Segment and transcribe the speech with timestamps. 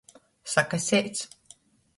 [0.53, 1.19] Sakaseits.